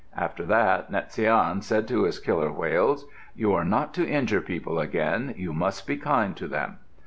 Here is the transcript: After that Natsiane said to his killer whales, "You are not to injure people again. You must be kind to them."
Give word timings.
After 0.17 0.43
that 0.47 0.89
Natsiane 0.91 1.61
said 1.61 1.87
to 1.89 2.05
his 2.05 2.17
killer 2.17 2.51
whales, 2.51 3.05
"You 3.35 3.53
are 3.53 3.63
not 3.63 3.93
to 3.93 4.09
injure 4.09 4.41
people 4.41 4.79
again. 4.79 5.35
You 5.37 5.53
must 5.53 5.85
be 5.85 5.95
kind 5.97 6.35
to 6.37 6.47
them." 6.47 6.79